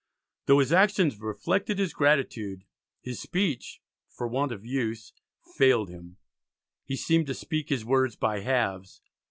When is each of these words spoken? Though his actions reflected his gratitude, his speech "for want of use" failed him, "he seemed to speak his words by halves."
Though 0.47 0.57
his 0.57 0.71
actions 0.73 1.19
reflected 1.19 1.77
his 1.77 1.93
gratitude, 1.93 2.63
his 3.01 3.19
speech 3.21 3.81
"for 4.09 4.27
want 4.27 4.51
of 4.51 4.65
use" 4.65 5.13
failed 5.55 5.89
him, 5.89 6.17
"he 6.83 6.95
seemed 6.95 7.27
to 7.27 7.35
speak 7.35 7.69
his 7.69 7.85
words 7.85 8.15
by 8.15 8.39
halves." 8.39 9.03